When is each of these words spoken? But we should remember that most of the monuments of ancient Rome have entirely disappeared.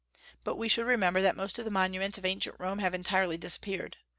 But 0.43 0.55
we 0.55 0.67
should 0.67 0.87
remember 0.87 1.21
that 1.21 1.35
most 1.35 1.59
of 1.59 1.65
the 1.65 1.69
monuments 1.69 2.17
of 2.17 2.25
ancient 2.25 2.55
Rome 2.57 2.79
have 2.79 2.95
entirely 2.95 3.37
disappeared. 3.37 3.97